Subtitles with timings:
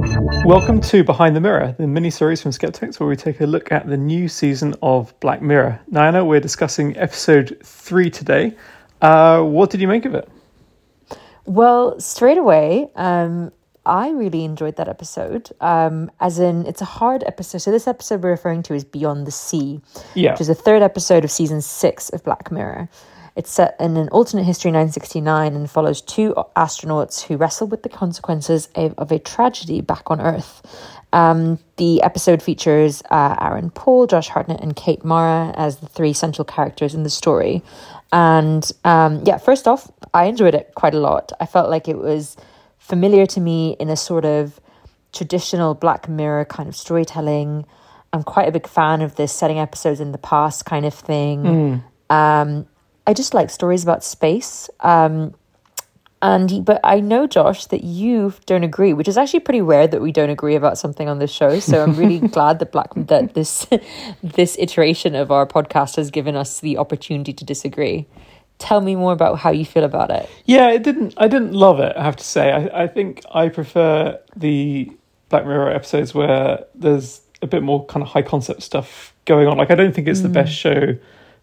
[0.00, 3.70] Welcome to Behind the Mirror, the mini series from Skeptechs, where we take a look
[3.70, 5.78] at the new season of Black Mirror.
[5.88, 8.56] Know we're discussing episode three today.
[9.02, 10.26] Uh, what did you make of it?
[11.44, 13.52] Well, straight away, um,
[13.84, 15.50] I really enjoyed that episode.
[15.60, 17.58] Um, as in, it's a hard episode.
[17.58, 19.82] So this episode we're referring to is Beyond the Sea,
[20.14, 20.30] Yeah.
[20.32, 22.88] which is the third episode of season six of Black Mirror.
[23.36, 27.88] It's set in an alternate history 969 and follows two astronauts who wrestle with the
[27.88, 30.62] consequences of, of a tragedy back on Earth.
[31.12, 36.12] Um, the episode features uh, Aaron Paul, Josh Hartnett, and Kate Mara as the three
[36.12, 37.62] central characters in the story.
[38.12, 41.32] And um, yeah, first off, I enjoyed it quite a lot.
[41.40, 42.36] I felt like it was
[42.78, 44.60] familiar to me in a sort of
[45.12, 47.64] traditional Black Mirror kind of storytelling.
[48.12, 51.46] I'm quite a big fan of this setting episodes in the past kind of thing.
[52.10, 52.66] Um,
[53.06, 54.70] I just like stories about space.
[54.80, 55.34] Um,
[56.22, 60.02] and but I know Josh that you don't agree, which is actually pretty rare that
[60.02, 61.60] we don't agree about something on this show.
[61.60, 63.66] So I'm really glad that Black that this
[64.22, 68.06] this iteration of our podcast has given us the opportunity to disagree.
[68.58, 70.28] Tell me more about how you feel about it.
[70.44, 71.14] Yeah, it didn't.
[71.16, 71.96] I didn't love it.
[71.96, 72.52] I have to say.
[72.52, 74.92] I, I think I prefer the
[75.30, 79.56] Black Mirror episodes where there's a bit more kind of high concept stuff going on.
[79.56, 80.94] Like, I don't think it's the best show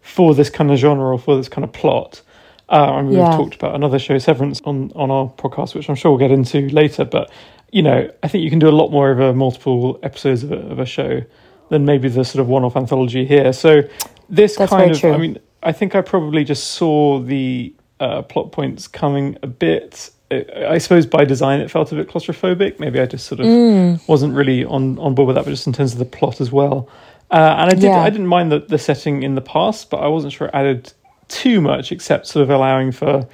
[0.08, 2.22] for this kind of genre or for this kind of plot.
[2.70, 3.30] Uh, and we've Yeah.
[3.36, 6.68] talked about another show, Severance, on on our podcast, which I'm sure we'll get into
[6.70, 7.04] later.
[7.04, 7.30] But
[7.70, 10.56] you know, I think you can do a lot more over multiple episodes of a,
[10.72, 11.22] of a show
[11.68, 13.52] than maybe the sort of one-off anthology here.
[13.52, 13.82] So
[14.30, 15.12] this That's kind of, true.
[15.12, 20.10] I mean, I think I probably just saw the uh, plot points coming a bit.
[20.30, 22.78] I I suppose by design it felt a bit claustrophobic.
[22.80, 24.00] Maybe I just sort of Mm.
[24.08, 26.50] wasn't really on, on board with that, but just in terms of the plot as
[26.52, 26.88] well.
[27.30, 28.00] Uh, and I did Yeah.
[28.00, 30.92] I didn't mind the, the setting in the past, but I wasn't sure it added
[31.28, 33.28] too much, except sort of allowing for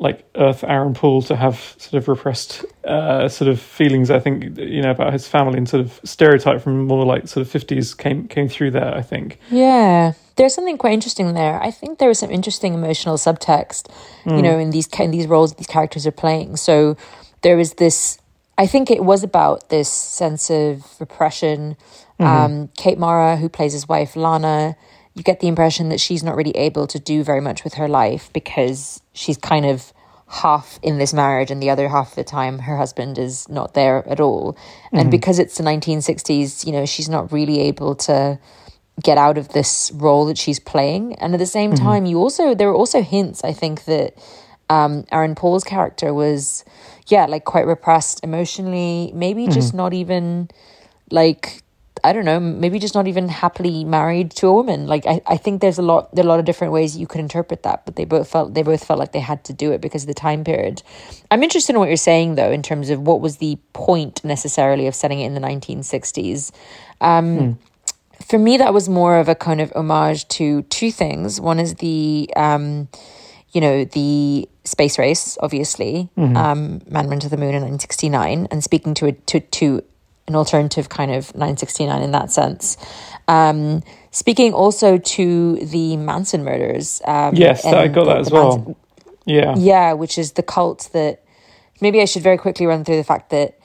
[0.00, 4.10] like Earth Aaron Paul to have sort of repressed uh, sort of feelings.
[4.10, 7.46] I think you know about his family and sort of stereotype from more like sort
[7.46, 8.94] of fifties came came through there.
[8.94, 9.38] I think.
[9.50, 11.62] Yeah, there's something quite interesting there.
[11.62, 13.90] I think there was some interesting emotional subtext,
[14.24, 16.56] you know, in these in these roles these characters are playing.
[16.56, 16.96] So
[17.42, 18.18] there was this.
[18.56, 21.76] I think it was about this sense of repression.
[22.26, 24.76] Um, Kate Mara, who plays his wife Lana,
[25.14, 27.88] you get the impression that she's not really able to do very much with her
[27.88, 29.92] life because she's kind of
[30.28, 33.74] half in this marriage and the other half of the time her husband is not
[33.74, 34.56] there at all.
[34.92, 38.38] And because it's the 1960s, you know, she's not really able to
[39.02, 41.14] get out of this role that she's playing.
[41.16, 44.16] And at the same time, you also there were also hints, I think, that
[44.68, 46.64] um Aaron Paul's character was
[47.08, 50.48] yeah, like quite repressed emotionally, maybe just not even
[51.10, 51.62] like
[52.04, 54.86] I don't know, maybe just not even happily married to a woman.
[54.86, 57.06] Like I, I think there's a lot there are a lot of different ways you
[57.06, 59.72] could interpret that, but they both felt they both felt like they had to do
[59.72, 60.82] it because of the time period.
[61.30, 64.86] I'm interested in what you're saying though, in terms of what was the point necessarily
[64.86, 66.52] of setting it in the nineteen sixties.
[67.00, 67.58] Um
[68.28, 71.40] for me that was more of a kind of homage to two things.
[71.40, 72.88] One is the um
[73.52, 78.62] you know, the space race, obviously, um, Man Went to the Moon in 1969, and
[78.62, 79.82] speaking to a, to to
[80.30, 82.76] an alternative kind of 969 in that sense.
[83.28, 83.82] Um,
[84.12, 87.02] speaking also to the Manson murders.
[87.04, 88.56] Um, Yes, that, I got the- that as well.
[88.58, 88.76] Manson-
[89.26, 89.54] yeah.
[89.58, 91.22] yeah, which is the cult that
[91.80, 93.58] maybe I should very quickly run through the fact that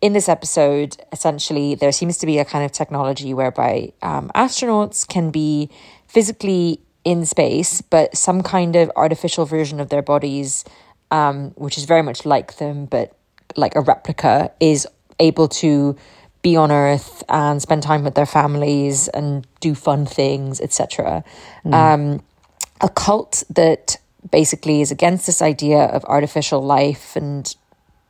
[0.00, 5.06] in this episode, essentially, there seems to be a kind of technology whereby um, astronauts
[5.06, 5.68] can be
[6.06, 10.64] physically in space, but some kind of artificial version of their bodies,
[11.10, 13.16] um, which is very much like them, but
[13.56, 14.86] like a replica, is
[15.20, 15.96] able to
[16.42, 21.22] be on Earth and spend time with their families and do fun things, etc.
[21.92, 22.22] Um,
[22.80, 23.96] a cult that
[24.30, 27.54] basically is against this idea of artificial life and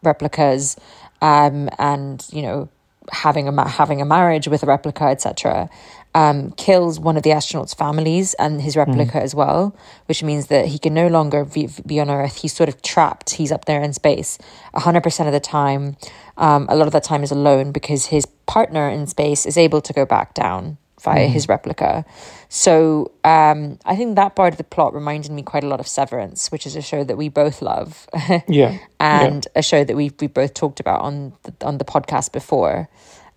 [0.02, 0.76] replicas
[1.22, 2.68] um, and you know
[3.12, 5.68] having a ma- having a marriage with a replica etc
[6.14, 9.76] um, kills one of the astronauts families and his replica as well
[10.06, 13.30] which means that he can no longer be, be on earth he's sort of trapped
[13.34, 14.36] he's up there in space
[14.74, 15.96] 100% of the time
[16.36, 19.80] um, a lot of that time is alone because his partner in space is able
[19.80, 22.04] to go back down via his replica.
[22.48, 25.88] So um, I think that part of the plot reminded me quite a lot of
[25.88, 28.06] Severance, which is a show that we both love,
[28.48, 28.78] Yeah.
[28.98, 32.88] and a show that we we both talked about on the, on the podcast before.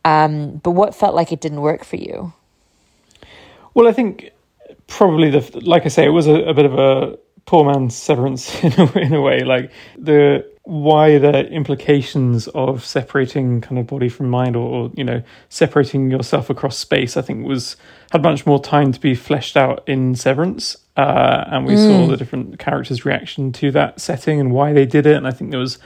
[0.04, 2.34] Um, but what felt like it didn't work for you?
[3.74, 4.32] Well, I think
[4.88, 8.64] probably the like I say, it was a, a bit of a poor man's severance
[8.64, 9.44] in a, in a way.
[9.44, 15.22] Like the wider implications of separating kind of body from mind, or, or you know,
[15.50, 17.76] separating yourself across space, I think was
[18.12, 22.18] had much more time to be fleshed out in Severance, uh, and we saw the
[22.18, 25.16] different characters' reaction to that setting and why they did it.
[25.16, 25.80] And I think there was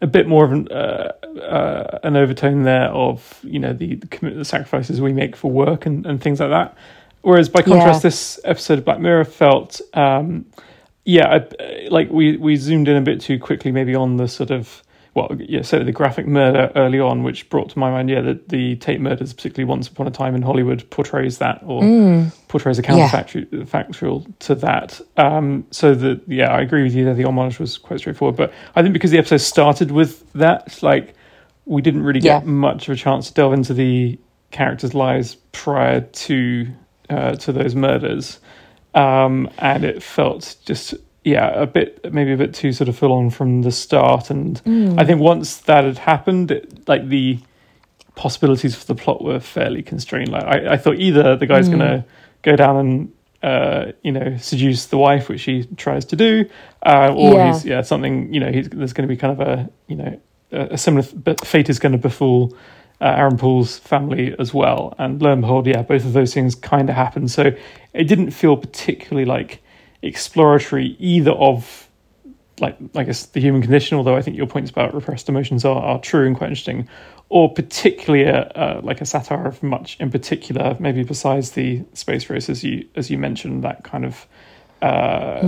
[0.00, 4.30] a bit more of an uh, uh, an overtone there of you know the the,
[4.30, 6.76] the sacrifices we make for work and, and things like that.
[7.22, 8.08] Whereas by contrast, Yeah.
[8.10, 10.44] this episode of Black Mirror felt, um,
[11.04, 11.28] yeah,
[11.60, 14.82] I, like we we zoomed in a bit too quickly, maybe on the sort of
[15.14, 18.48] well, yeah, so the graphic murder early on, which brought to my mind, yeah, that
[18.48, 21.82] the Tate murders, particularly Once Upon a Time in Hollywood, portrays that or
[22.48, 24.98] portrays a counterfactual factual to that.
[25.18, 28.52] Um, so the yeah, I agree with you that the homage was quite straightforward, but
[28.74, 31.14] I think because the episode started with that, like
[31.66, 32.50] we didn't really get Yeah.
[32.50, 34.18] much of a chance to delve into the
[34.50, 36.66] characters' lives prior to
[37.12, 38.40] uh, to those murders,
[38.94, 40.94] um, and it felt just
[41.24, 44.30] yeah a bit maybe a bit too sort of full on from the start.
[44.30, 44.60] And
[44.98, 47.38] I think once that had happened, it, like the
[48.14, 50.30] possibilities for the plot were fairly constrained.
[50.30, 52.04] Like I, I thought either the guy's gonna
[52.42, 53.12] go down and
[53.42, 56.44] uh, you know seduce the wife, which he tries to do,
[56.84, 57.52] uh, or Yeah.
[57.52, 60.20] he's yeah something you know he's, there's going to be kind of a you know
[60.52, 61.02] a, a similar
[61.44, 62.56] fate is going to befall
[63.00, 64.94] uh, Aaron Paul's family as well.
[64.98, 67.30] And lo and behold, yeah, both of those things kind of happened.
[67.30, 67.52] So
[67.94, 69.62] it didn't feel particularly like
[70.02, 71.88] exploratory either of
[72.60, 73.96] like I guess the human condition.
[73.98, 76.88] Although I think your points about repressed emotions are, are true and quite interesting,
[77.28, 82.30] or particularly a, uh, like a satire of much in particular, maybe besides the space
[82.30, 84.26] race as you as you mentioned that kind of
[84.82, 85.40] uh,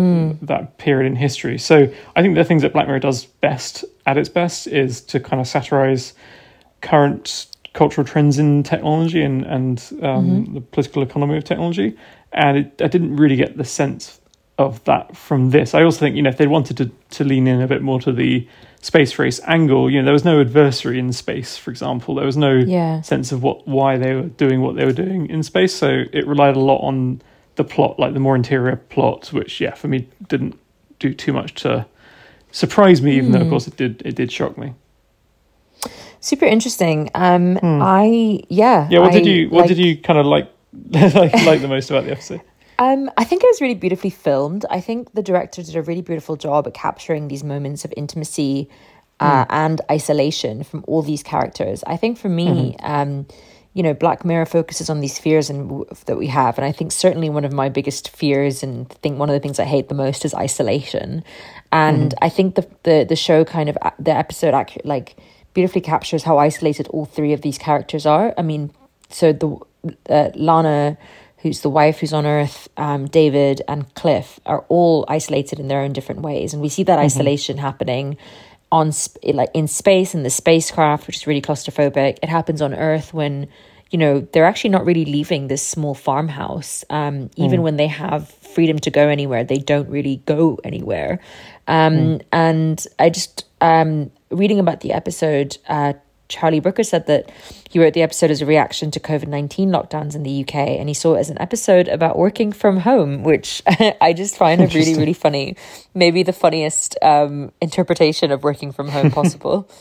[0.43, 1.59] that period in history.
[1.59, 5.21] So I think the things that Black Mirror does best at its best is to
[5.21, 6.15] kind of satirize
[6.85, 11.97] current cultural trends in technology and and um, the political economy of technology.
[12.33, 14.21] And it, I didn't really get the sense
[14.59, 15.75] of that from this.
[15.75, 18.01] I also think you know if they wanted to to lean in a bit more
[18.01, 18.47] to the
[18.81, 22.15] space race angle, you know there was no adversary in space, for example.
[22.15, 23.01] There was no Yeah.
[23.03, 25.75] sense of what why they were doing what they were doing in space.
[25.75, 27.21] So it relied a lot on
[27.57, 30.55] the plot, like the more interior plot, which yeah, for me didn't
[30.99, 31.87] do too much to
[32.53, 34.75] surprise me, even though of course it did it did shock me.
[36.25, 37.11] Super interesting.
[37.15, 38.87] Um, I yeah.
[38.87, 38.93] Hmm.
[38.93, 40.51] Yeah, what did you what like- did you kind of like
[40.91, 42.41] like like the most about the episode?
[42.79, 44.65] Um, I think it was really beautifully filmed.
[44.71, 48.71] I think the director did a really beautiful job at capturing these moments of intimacy
[49.21, 51.85] uh, and isolation from all these characters.
[51.87, 53.27] I think for me, um,
[53.75, 56.91] you know, Black Mirror focuses on these fears and that we have, and I think
[56.91, 59.95] certainly one of my biggest fears and think one of the things I hate the
[59.95, 61.23] most is isolation.
[61.71, 65.17] And I think the the the show kind of the episode accurate like
[65.55, 68.35] beautifully captures how isolated all three of these characters are.
[68.37, 68.73] I mean,
[69.09, 69.57] so the
[70.09, 70.99] uh, Lana
[71.45, 75.83] who's the wife who's on Earth, um, David and Cliff are all isolated in their
[75.83, 78.17] own different ways, and we see that isolation happening
[78.73, 82.19] on sp- like in space in the spacecraft, which is really claustrophobic.
[82.23, 83.47] It happens on Earth when
[83.91, 86.83] you know they're actually not really leaving this small farmhouse.
[86.89, 91.21] Um, even when they have freedom to go anywhere, they don't really go anywhere.
[91.69, 95.59] Um, And I just um, reading about the episode.
[95.69, 95.95] Uh,
[96.29, 97.31] Charlie Brooker said that
[97.69, 100.89] he wrote the episode as a reaction to COVID 19 lockdowns in the UK and
[100.89, 103.63] he saw it as an episode about working from home, which
[104.01, 105.57] I just find a really, really funny.
[105.93, 109.71] Maybe the funniest um, interpretation of working from home possible.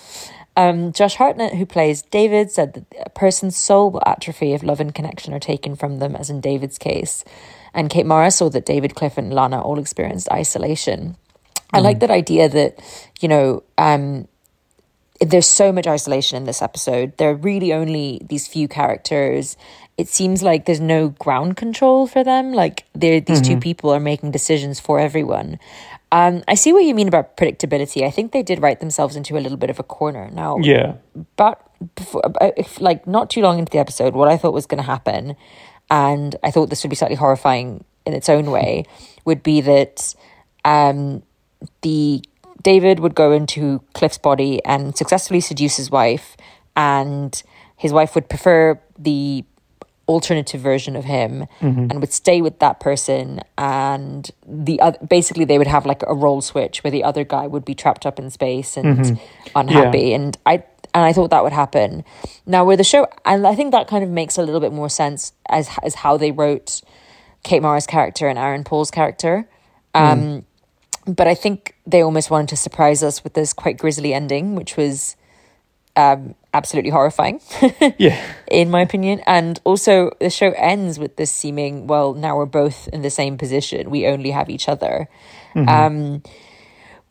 [0.55, 4.79] Um, Josh Hartnett, who plays David, said that a person's soul will atrophy if love
[4.79, 7.25] and connection are taken from them, as in David's case.
[7.73, 11.17] And Kate Mara saw that David, Cliff, and Lana all experienced isolation.
[11.73, 14.27] I like that idea that, you know, um,
[15.25, 17.17] there's so much isolation in this episode.
[17.17, 19.57] There are really only these few characters.
[19.97, 22.53] It seems like there's no ground control for them.
[22.53, 25.59] Like these two people are making decisions for everyone.
[26.11, 28.05] Um, I see what you mean about predictability.
[28.05, 30.29] I think they did write themselves into a little bit of a corner.
[30.31, 30.97] Now, Yeah,
[31.35, 31.59] but
[31.95, 32.21] before,
[32.55, 35.35] if like not too long into the episode, what I thought was going to happen,
[35.89, 38.85] and I thought this would be slightly horrifying in its own way,
[39.25, 40.13] would be that
[40.65, 41.23] um,
[41.81, 42.23] the
[42.63, 46.35] David would go into Cliff's body and successfully seduce his wife,
[46.75, 47.43] and
[47.77, 49.45] his wife would prefer the
[50.07, 51.87] alternative version of him mm-hmm.
[51.89, 56.13] and would stay with that person and the other basically they would have like a
[56.13, 59.49] role switch where the other guy would be trapped up in space and mm-hmm.
[59.55, 60.55] unhappy and i
[60.93, 62.03] and i thought that would happen.
[62.45, 64.89] Now where the show and i think that kind of makes a little bit more
[64.89, 66.81] sense as as how they wrote
[67.43, 69.47] kate mara's character and aaron paul's character.
[69.95, 70.01] Mm.
[70.01, 70.45] Um
[71.05, 74.77] but i think they almost wanted to surprise us with this quite grisly ending which
[74.77, 75.15] was
[75.95, 77.39] um absolutely horrifying
[77.97, 79.21] yeah, in my opinion.
[79.25, 83.37] And also, the show ends with this seeming, well, now we're both in the same
[83.37, 83.89] position.
[83.89, 85.09] We only have each other.
[85.55, 86.23] Um,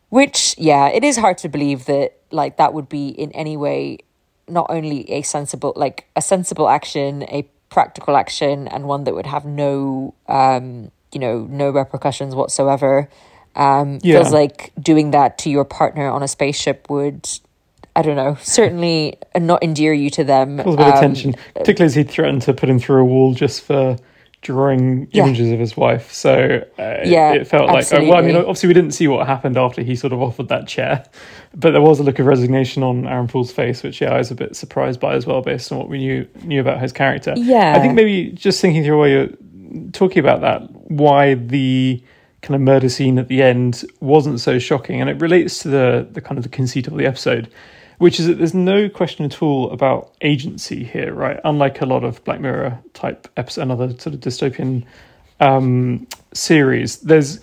[0.08, 3.98] which, yeah, it is hard to believe that, like, that would be in any way
[4.48, 9.26] not only a sensible, like, a sensible action, a practical action, and one that would
[9.26, 13.08] have no, um, you know, no repercussions whatsoever.
[13.54, 14.20] Um, Yeah.
[14.20, 17.28] Feels like doing that to your partner on a spaceship would
[17.94, 20.56] I don't know, certainly not endear you to them.
[20.56, 23.04] Cause a bit of Um, tension, particularly as he threatened to put him through a
[23.04, 23.96] wall just for
[24.40, 25.24] drawing Yeah.
[25.26, 26.10] images of his wife.
[26.10, 29.26] So uh, Yeah, it felt like, uh, well, I mean, obviously we didn't see what
[29.26, 31.04] happened after he sort of offered that chair,
[31.54, 34.30] but there was a look of resignation on Aaron Paul's face, which yeah, I was
[34.30, 37.34] a bit surprised by as well, based on what we knew knew about his character.
[37.36, 37.74] Yeah.
[37.76, 39.28] I think maybe just thinking through while you're
[39.92, 42.02] talking about that, why the
[42.42, 46.08] kind of murder scene at the end wasn't so shocking, and it relates to the
[46.10, 47.48] the kind of the conceit of the episode,
[47.98, 51.40] which is that there's no question at all about agency here, right?
[51.44, 54.84] Unlike a lot of Black Mirror type episode, another sort of dystopian
[55.40, 57.40] um, series, there's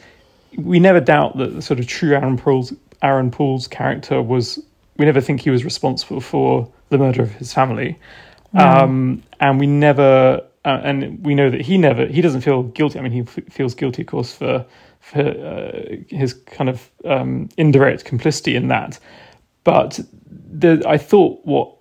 [0.57, 4.59] we never doubt that the sort of true Aaron Paul's Aaron Paul's character was.
[4.97, 7.97] We never think he was responsible for the murder of his family,
[8.53, 10.45] um, and we never.
[10.65, 12.99] Uh, and we know that he never he doesn't feel guilty.
[12.99, 14.65] I mean, he f- feels guilty, of course, for
[15.11, 18.99] his kind of um, indirect complicity in that.
[19.63, 19.99] But
[20.51, 21.73] the I thought what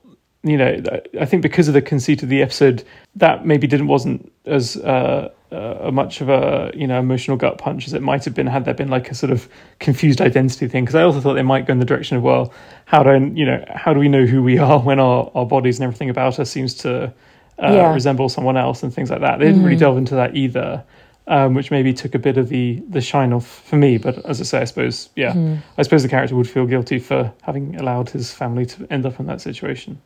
[0.42, 0.82] you know
[1.20, 2.85] I think because of the conceit of the episode
[3.16, 7.87] that maybe didn't wasn't as uh, uh, much of a you know emotional gut punch
[7.87, 10.85] as it might have been had there been like a sort of confused identity thing
[10.85, 12.52] because I also thought they might go in the direction of well
[12.85, 15.47] how do I, you know how do we know who we are when our, our
[15.47, 17.12] bodies and everything about us seems to
[17.58, 17.92] uh, Yeah.
[17.92, 20.85] resemble someone else and things like that they didn't really delve into that either
[21.28, 23.99] um, which maybe took a bit of the the shine off for me.
[23.99, 25.35] But as I say I suppose yeah
[25.76, 29.20] I suppose the character would feel guilty for having allowed his family to end up
[29.20, 30.00] in that situation.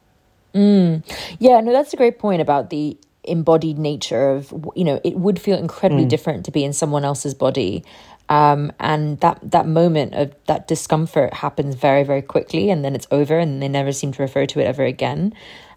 [1.39, 5.41] Yeah, no, that's a great point about the embodied nature of you know it would
[5.41, 7.85] feel incredibly different to be in someone else's body.
[8.29, 13.07] Um and that that moment of that discomfort happens very very quickly and then it's
[13.11, 15.35] over and they never seem to refer to it ever again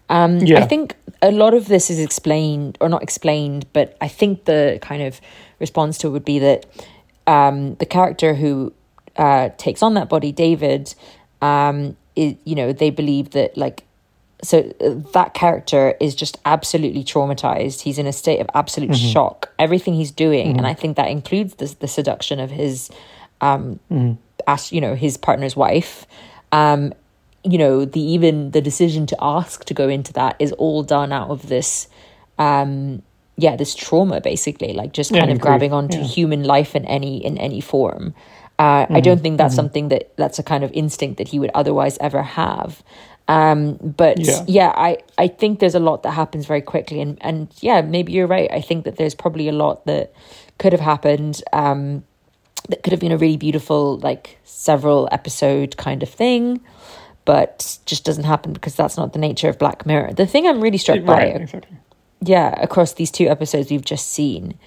[0.08, 0.62] um Yeah.
[0.62, 4.78] i think a lot of this is explained or not explained but i think the
[4.82, 5.20] kind of
[5.60, 6.66] response to it would be that
[7.26, 8.72] um the character who
[9.16, 10.94] uh takes on that body david
[11.42, 13.82] um is you know they believe that like
[14.42, 17.80] so uh, that character is just absolutely traumatized.
[17.80, 19.50] He's in a state of absolute shock.
[19.58, 22.90] Everything he's doing and i think that includes the, the seduction of his
[23.40, 23.80] um
[24.46, 26.06] as you know his partner's wife.
[26.52, 26.92] Um
[27.52, 31.12] you know the even the decision to ask to go into that is all done
[31.12, 31.88] out of this
[32.38, 33.02] um
[33.36, 36.04] yeah this trauma basically like just Yeah, kind of grief, grabbing onto yeah.
[36.04, 38.14] human life in any in any form.
[38.58, 41.50] Uh, i don't think that's something that that's a kind of instinct that he would
[41.54, 42.82] otherwise ever have.
[43.28, 44.44] Um but Yeah.
[44.46, 44.72] yeah.
[44.88, 47.00] i i think there's a lot that happens very quickly.
[47.00, 48.50] And and yeah maybe you're right.
[48.50, 50.12] I think that there's probably a lot that
[50.58, 52.02] could have happened um
[52.70, 56.60] that could have been a really beautiful like several episode kind of thing
[57.26, 60.62] but just doesn't happen because that's not the nature of black mirror the thing i'm
[60.62, 61.76] really struck by exactly
[62.20, 64.58] yeah, across these two episodes we've just seen,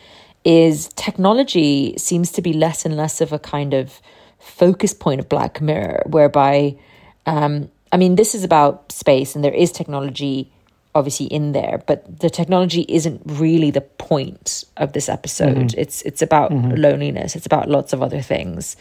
[0.45, 4.01] is technology seems to be less and less of a kind of
[4.39, 6.77] focus point of Black Mirror, whereby,
[7.25, 10.51] um, I mean, this is about space and there is technology
[10.95, 15.75] obviously in there, but the technology isn't really the point of this episode.
[15.77, 17.35] It's it's about loneliness.
[17.35, 18.75] It's about lots of other things.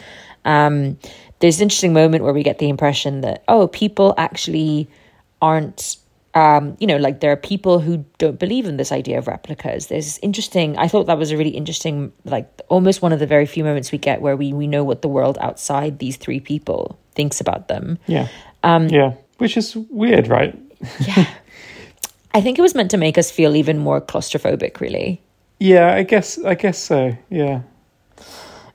[0.45, 0.99] Um,
[1.40, 4.88] there's an interesting moment where we get the impression that oh, people actually
[5.40, 5.97] aren't
[6.35, 9.87] um, you know, like there are people who don't believe in this idea of replicas.
[9.87, 10.76] There's this interesting.
[10.76, 13.90] I thought that was a really interesting, like almost one of the very few moments
[13.90, 17.66] we get where we we know what the world outside these three people thinks about
[17.68, 17.99] them.
[18.07, 18.28] yeah
[18.62, 20.57] um yeah which is weird right
[21.00, 21.26] Yeah.
[22.35, 25.21] I think it was meant to make us feel even more claustrophobic, really.
[25.59, 27.16] Yeah, I guess I guess so.
[27.30, 27.62] Yeah.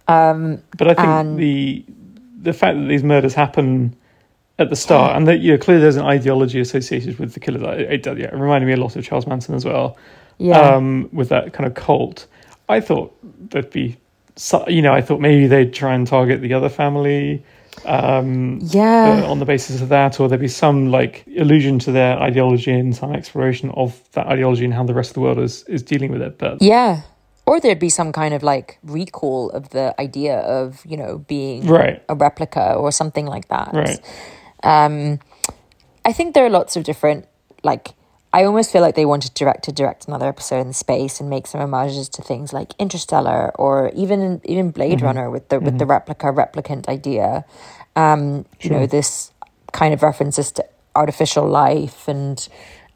[0.07, 1.85] Um, but I think and- the
[2.43, 3.95] the fact that these murders happen
[4.59, 7.63] at the start and that you know clearly there's an ideology associated with the killers.
[7.63, 9.97] It, it, yeah, it reminded me a lot of Charles Manson as well.
[10.37, 10.75] Yeah.
[10.75, 12.27] Um, with that kind of cult,
[12.69, 13.15] I thought
[13.49, 13.97] there'd be,
[14.67, 17.43] you know, I thought maybe they'd try and target the other family.
[17.85, 19.23] Um, Yeah.
[19.23, 22.71] uh, on the basis of that, or there'd be some like allusion to their ideology
[22.71, 25.81] and some exploration of that ideology and how the rest of the world is is
[25.81, 26.37] dealing with it.
[26.37, 27.01] But Yeah.
[27.45, 31.67] Or there'd be some kind of like recall of the idea of, you know, being
[31.67, 32.01] Right.
[32.07, 33.71] a replica or something like that.
[33.73, 33.99] Right.
[34.63, 35.19] Um,
[36.05, 37.27] I think there are lots of different,
[37.63, 37.89] like,
[38.35, 41.29] I almost feel like they wanted to direct to direct another episode in space and
[41.29, 45.77] make some homages to things like Interstellar or even even Blade Runner with the with
[45.77, 47.45] the replica replicant idea.
[47.95, 49.31] Um, You know, this
[49.71, 52.47] kind of references to artificial life and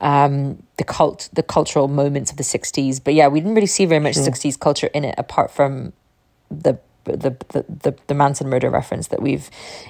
[0.01, 3.03] um, the cult, the cultural moments of the '60s.
[3.03, 5.93] But yeah, we didn't really see very much '60s culture in it, apart from
[6.49, 9.49] the the, the the the Manson murder reference that we've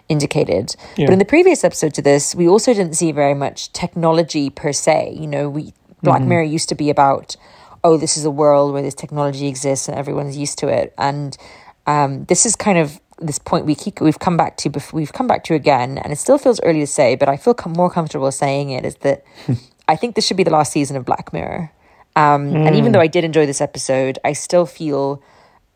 [0.09, 0.75] indicated.
[0.95, 1.07] Yeah.
[1.07, 4.71] But in the previous episode to this, we also didn't see very much technology per
[4.71, 5.15] se.
[5.19, 7.35] You know, we Black Mirror used to be about,
[7.83, 11.37] oh, this is a world where this technology exists and everyone's used to it, and
[11.85, 15.13] um, this is kind of this point we keep we've come back to before we've
[15.13, 17.73] come back to again, and it still feels early to say, but I feel com-
[17.73, 18.85] more comfortable saying it.
[18.85, 19.23] Is that
[19.87, 21.71] I think this should be the last season of Black Mirror.
[22.15, 22.67] Um, mm.
[22.67, 25.21] And even though I did enjoy this episode, I still feel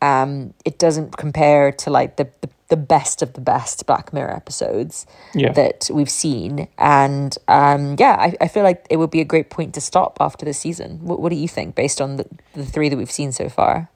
[0.02, 4.34] um, it doesn't compare to like the, the, the best of the best Black Mirror
[4.34, 5.52] episodes yeah.
[5.52, 6.66] that we've seen.
[6.78, 10.18] And um, yeah, I, I feel like it would be a great point to stop
[10.20, 10.98] after the season.
[11.02, 13.88] What, what do you think based on the, the three that we've seen so far?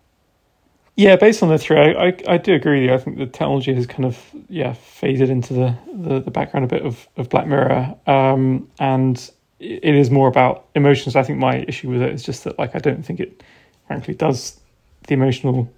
[0.95, 2.95] Yeah, based on the three, I, I, I, do agree with you.
[2.95, 4.19] I think the technology has kind of
[4.49, 9.31] yeah faded into the, the, the background a bit of, of Black Mirror, um, and
[9.59, 11.17] it is more about emotions.
[11.17, 13.43] I think my issue with it is just that like I don't think it
[13.87, 14.61] frankly does
[15.09, 15.73] the emotional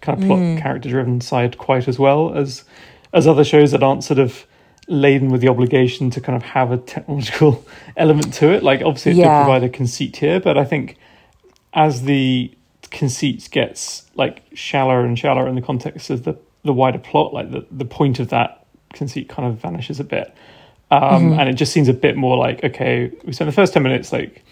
[0.00, 0.60] kind of plot mm.
[0.60, 2.64] character driven side quite as well as
[3.12, 4.46] as other shows that aren't sort of
[4.88, 7.64] laden with the obligation to kind of have a technological
[7.96, 8.62] element to it.
[8.62, 9.42] Like obviously it yeah.
[9.44, 10.96] provide a conceit here, but I think
[11.72, 12.52] as the
[12.90, 17.50] conceit gets like shallower and shallower in the context of the the wider plot, like
[17.50, 20.34] the the point of that conceit kind of vanishes a bit.
[20.92, 21.40] Um, mm-hmm.
[21.40, 24.12] and it just seems a bit more like okay, we spent the first ten minutes
[24.12, 24.44] like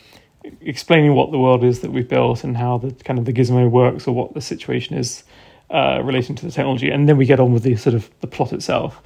[0.61, 3.69] explaining what the world is that we've built and how the kind of the gizmo
[3.71, 5.25] works or what the situation is
[5.71, 8.27] uh, relating to the technology, and then we get on with the sort of the
[8.27, 9.03] plot itself,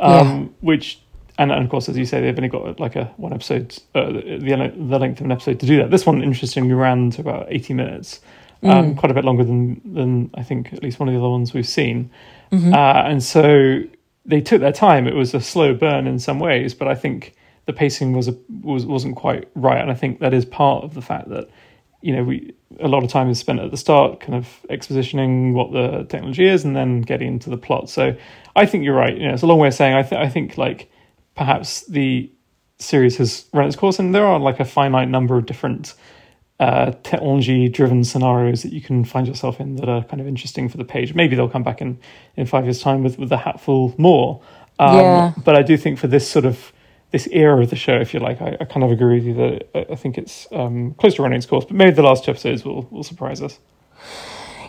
[0.00, 0.48] um, yeah.
[0.60, 1.00] which.
[1.36, 4.12] And, and, of course, as you say, they've only got like a one episode, uh,
[4.12, 5.90] the the length of an episode to do that.
[5.90, 8.20] This one, interestingly, ran to about eighty minutes,
[8.62, 8.96] um, mm.
[8.96, 11.52] quite a bit longer than than I think at least one of the other ones
[11.52, 12.08] we've seen.
[12.52, 12.72] Mm-hmm.
[12.72, 13.82] Uh, and so
[14.24, 15.06] they took their time.
[15.06, 17.34] It was a slow burn in some ways, but I think
[17.66, 20.94] the pacing was a, was wasn't quite right, and I think that is part of
[20.94, 21.48] the fact that
[22.00, 25.52] you know we a lot of time is spent at the start, kind of expositioning
[25.52, 27.88] what the technology is, and then getting into the plot.
[27.88, 28.16] So
[28.56, 29.16] I think you're right.
[29.16, 30.90] You know, it's a long way of saying I th- I think like
[31.34, 32.30] perhaps the
[32.78, 35.94] series has run its course, and there are like a finite number of different
[36.64, 40.66] uh, technology driven scenarios that you can find yourself in that are kind of interesting
[40.66, 41.14] for the page.
[41.14, 41.98] Maybe they'll come back in
[42.36, 44.40] in five years' time with with a hatful more.
[44.78, 45.32] Um, yeah.
[45.44, 46.72] But I do think for this sort of
[47.10, 49.34] this era of the show, if you like, I, I kind of agree with you
[49.34, 51.66] that I think it's um, close to running its course.
[51.66, 53.58] But maybe the last two episodes will will surprise us.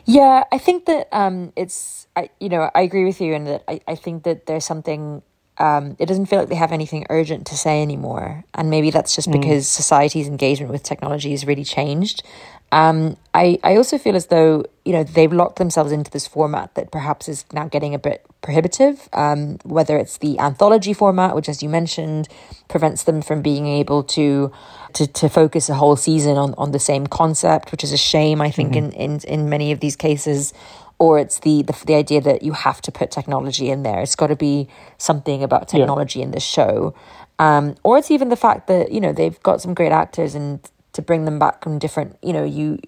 [0.04, 3.64] Yeah, I think that um, it's I you know I agree with you in that
[3.70, 5.22] I, I think that there's something
[5.58, 8.44] um, it doesn't feel like they have anything urgent to say anymore.
[8.54, 9.34] And maybe that's just mm.
[9.34, 12.24] because society's engagement with technology has really changed.
[12.72, 16.76] Um, I, I also feel as though, you know, they've locked themselves into this format
[16.76, 21.48] that perhaps is now getting a bit prohibitive, um, whether it's the anthology format, which,
[21.48, 22.28] as you mentioned,
[22.68, 24.52] prevents them from being able to
[24.94, 28.42] to, to focus a whole season on, on the same concept, which is a shame,
[28.42, 28.92] I think, mm-hmm.
[28.92, 30.54] in, in, in many of these cases
[31.00, 34.02] or it's the, the the idea that you have to put technology in there.
[34.02, 36.26] It's got to be something about technology yeah.
[36.26, 36.94] in this show,
[37.40, 40.60] um, or it's even the fact that you know they've got some great actors and
[40.94, 42.18] to bring them back from different.
[42.24, 42.80] You know, you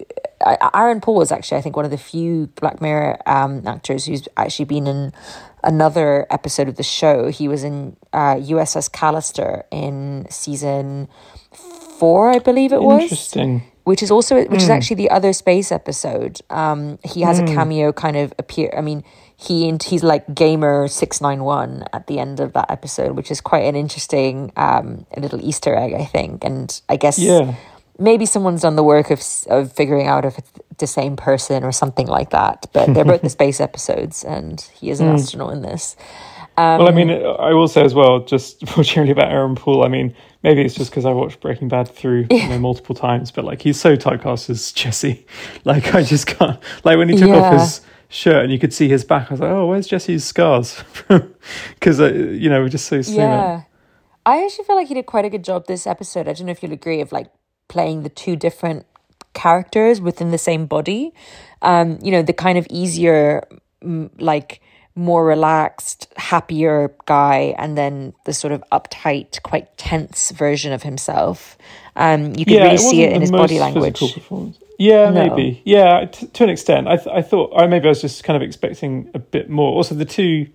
[0.74, 4.26] Aaron Paul is actually I think one of the few Black Mirror um, actors who's
[4.36, 5.12] actually been in
[5.62, 7.28] another episode of the show.
[7.28, 11.08] He was in uh, USS Callister in season
[11.52, 13.02] four, I believe it was.
[13.02, 14.56] Interesting which is also which mm.
[14.56, 16.42] is actually the other space episode.
[16.50, 17.50] Um, he has mm.
[17.50, 18.70] a cameo kind of appear.
[18.76, 19.02] I mean,
[19.34, 23.40] he he's like gamer six nine one at the end of that episode, which is
[23.40, 26.44] quite an interesting um little Easter egg, I think.
[26.44, 27.54] And I guess yeah.
[27.98, 31.72] maybe someone's done the work of of figuring out if it's the same person or
[31.72, 32.66] something like that.
[32.74, 35.14] But they're both the space episodes, and he is an mm.
[35.14, 35.96] astronaut in this.
[36.58, 39.84] Um, well, I mean, I will say as well, just generally about Aaron Paul.
[39.84, 42.42] I mean, maybe it's just because I watched Breaking Bad through yeah.
[42.42, 45.24] you know, multiple times, but like he's so typecast as Jesse.
[45.64, 46.60] Like I just can't.
[46.82, 47.36] Like when he took yeah.
[47.36, 50.24] off his shirt and you could see his back, I was like, oh, where's Jesse's
[50.24, 50.82] scars?
[51.74, 53.22] Because uh, you know we're just so similar.
[53.22, 53.62] Yeah,
[54.26, 56.26] I actually feel like he did quite a good job this episode.
[56.26, 57.30] I don't know if you'll agree of like
[57.68, 58.84] playing the two different
[59.32, 61.12] characters within the same body.
[61.62, 63.46] Um, you know, the kind of easier
[64.18, 64.60] like
[64.98, 71.56] more relaxed, happier guy, and then the sort of uptight, quite tense version of himself.
[71.96, 74.02] Um, you can yeah, really see it in his body language.
[74.78, 75.28] Yeah, no.
[75.28, 75.62] maybe.
[75.64, 76.88] Yeah, t- to an extent.
[76.88, 79.72] I th- I thought I maybe I was just kind of expecting a bit more.
[79.74, 80.48] Also, the two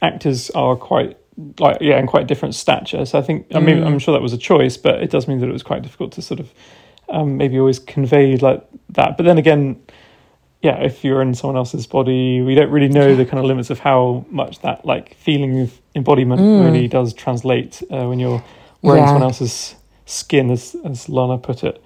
[0.00, 1.16] actors are quite
[1.58, 3.04] like yeah, in quite different stature.
[3.04, 3.86] So I think I mean mm.
[3.86, 6.12] I'm sure that was a choice, but it does mean that it was quite difficult
[6.12, 6.52] to sort of
[7.08, 9.16] um, maybe always convey like that.
[9.16, 9.80] But then again,
[10.62, 13.70] yeah, if you're in someone else's body, we don't really know the kind of limits
[13.70, 16.64] of how much that like feeling of embodiment mm.
[16.64, 18.42] really does translate uh, when you're
[18.82, 19.06] wearing yeah.
[19.06, 21.82] someone else's skin, as as Lana put it.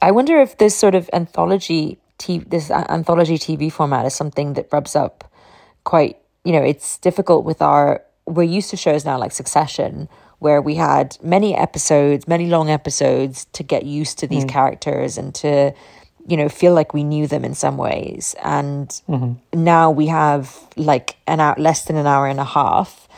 [0.00, 4.68] I wonder if this sort of anthology, t- this anthology TV format is something that
[4.72, 5.30] rubs up
[5.84, 6.16] quite.
[6.44, 8.02] You know, it's difficult with our.
[8.24, 13.44] We're used to shows now like Succession, where we had many episodes, many long episodes
[13.52, 14.48] to get used to these mm.
[14.48, 15.74] characters and to
[16.28, 18.34] you know, feel like we knew them in some ways.
[18.42, 19.62] And Mm-hmm.
[19.64, 23.08] now we have like an hour, less than an hour and a half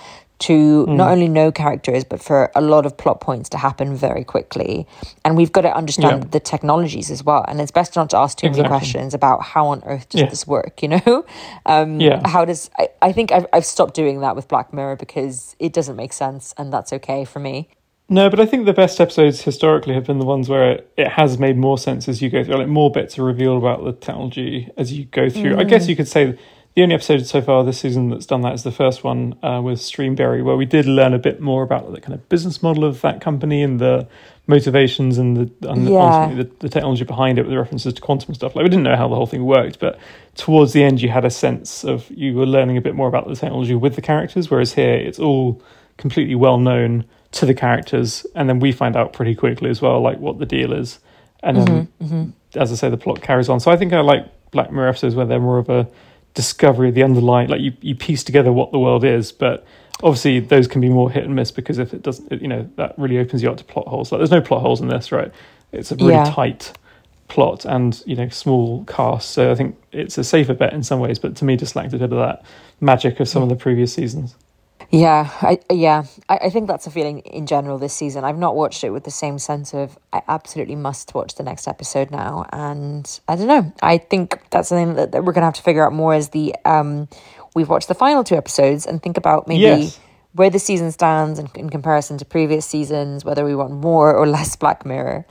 [0.40, 0.94] to Mm.
[0.97, 4.87] not only know characters, but for a lot of plot points to happen very quickly.
[5.25, 6.29] And we've got to understand Yeah.
[6.31, 7.44] the technologies as well.
[7.49, 10.29] And it's best not to ask too many questions about how on earth does Yeah.
[10.29, 11.25] this work, you know?
[11.66, 12.21] Um, Yeah.
[12.25, 15.73] How does, I, I think I've, I've stopped doing that with Black Mirror because it
[15.73, 17.68] doesn't make sense and that's okay for me.
[18.11, 21.09] No, but I think the best episodes historically have been the ones where it, it
[21.09, 22.57] has made more sense as you go through.
[22.57, 25.59] Like more bits are revealed about the technology as you go through.
[25.59, 26.38] I guess you could say
[26.75, 29.61] the only episode so far this season that's done that is the first one uh,
[29.62, 32.85] with Streamberry, where we did learn a bit more about the kind of business model
[32.85, 34.09] of that company and the
[34.47, 36.33] motivations and the and Yeah.
[36.35, 38.57] the, the technology behind it with the references to quantum stuff.
[38.57, 39.99] Like we didn't know how the whole thing worked, but
[40.35, 43.29] towards the end you had a sense of you were learning a bit more about
[43.29, 45.61] the technology with the characters, whereas here it's all
[45.99, 50.01] completely well known to the characters, and then we find out pretty quickly as well,
[50.01, 50.99] like what the deal is,
[51.43, 53.61] and then Mm-hmm, as I say, the plot carries on.
[53.61, 55.87] So I think I like Black Mirror episodes where they're more of a
[56.35, 59.67] discovery of the underlying, like you you piece together what the world is, but
[60.03, 62.69] obviously those can be more hit and miss because if it doesn't, it, you know,
[62.77, 64.11] that really opens you up to plot holes.
[64.12, 65.31] Like there's no plot holes in this, right?
[65.73, 66.25] It's a really Yeah.
[66.25, 66.73] tight
[67.29, 70.99] plot and you know small cast, so I think it's a safer bet in some
[71.01, 71.19] ways.
[71.19, 72.43] But to me, just lacked a bit of that
[72.81, 74.35] magic of some of the previous seasons.
[74.91, 78.25] Yeah, I yeah, I, I think that's a feeling in general this season.
[78.25, 81.69] I've not watched it with the same sense of I absolutely must watch the next
[81.69, 83.73] episode now, and I don't know.
[83.83, 86.55] I think that's something that, that we're gonna have to figure out more as the
[86.64, 87.09] um
[87.55, 90.01] we've watched the final two episodes and think about maybe Yes.
[90.33, 94.27] where the season stands in, in comparison to previous seasons, whether we want more or
[94.27, 95.27] less Black Mirror,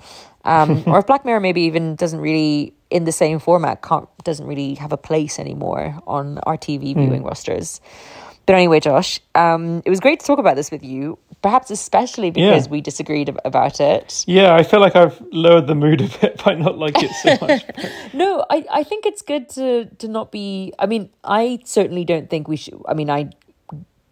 [0.45, 4.45] um, or if Black Mirror maybe even doesn't really in the same format can't doesn't
[4.45, 7.81] really have a place anymore on our TV viewing rosters.
[8.47, 11.19] But anyway, Josh, um, it was great to talk about this with you.
[11.43, 12.71] Perhaps especially because Yeah.
[12.71, 14.23] we disagreed ab- about it.
[14.25, 17.37] Yeah, I feel like I've lowered the mood a bit by not like it so
[17.45, 17.63] much.
[18.13, 20.73] No, I, I think it's good to to not be.
[20.79, 22.81] I mean, I certainly don't think we should.
[22.87, 23.29] I mean, I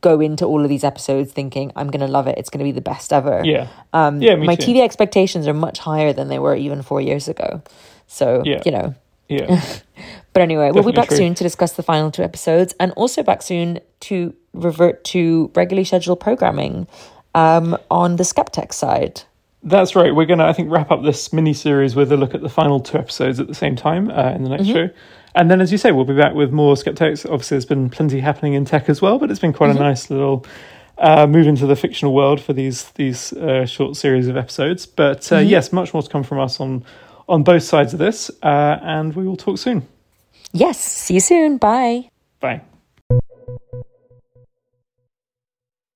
[0.02, 2.38] go into all of these episodes thinking I'm going to love it.
[2.38, 3.41] It's going to be the best ever.
[3.43, 4.74] yeah, Um, Yeah, my too.
[4.74, 7.63] TV expectations are much higher than they were even four years ago.
[8.06, 8.62] So Yeah.
[8.65, 8.93] you know.
[9.28, 9.64] Yeah.
[10.34, 11.16] But anyway, we'll be back true.
[11.16, 15.86] soon to discuss the final two episodes, and also back soon to revert to regularly
[15.86, 16.88] scheduled programming
[17.34, 19.22] um, on the Skeptech side.
[19.64, 20.14] That's right.
[20.14, 22.50] We're going to, I think, wrap up this mini series with a look at the
[22.50, 24.90] final two episodes at the same time uh, in the next show.
[25.36, 27.26] And then, as you say, we'll be back with more Skeptechs.
[27.26, 30.10] Obviously, there's been plenty happening in tech as well, but it's been quite a nice
[30.10, 30.46] little
[30.98, 34.86] uh, move into the fictional world for these these uh, short series of episodes.
[34.86, 36.84] But uh, yes, much more to come from us on
[37.28, 39.88] on both sides of this, uh, and we will talk soon.
[40.52, 41.58] Yes, see you soon.
[41.58, 42.10] Bye.
[42.40, 42.62] Bye.